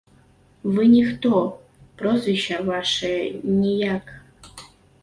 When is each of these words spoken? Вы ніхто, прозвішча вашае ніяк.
Вы 0.77 0.87
ніхто, 0.93 1.33
прозвішча 2.01 2.57
вашае 2.71 3.17
ніяк. 3.61 4.03